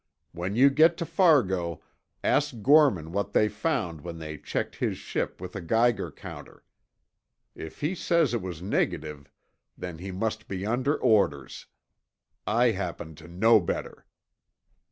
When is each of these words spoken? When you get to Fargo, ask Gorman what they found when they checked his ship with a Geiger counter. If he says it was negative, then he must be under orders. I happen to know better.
When 0.31 0.55
you 0.55 0.71
get 0.71 0.97
to 0.97 1.05
Fargo, 1.05 1.83
ask 2.23 2.63
Gorman 2.63 3.11
what 3.11 3.33
they 3.33 3.47
found 3.47 4.01
when 4.01 4.17
they 4.17 4.35
checked 4.39 4.77
his 4.77 4.97
ship 4.97 5.39
with 5.39 5.55
a 5.55 5.61
Geiger 5.61 6.11
counter. 6.11 6.63
If 7.53 7.81
he 7.81 7.93
says 7.93 8.33
it 8.33 8.41
was 8.41 8.63
negative, 8.63 9.29
then 9.77 9.99
he 9.99 10.09
must 10.11 10.47
be 10.47 10.65
under 10.65 10.97
orders. 10.97 11.67
I 12.47 12.71
happen 12.71 13.13
to 13.17 13.27
know 13.27 13.59
better. 13.59 14.07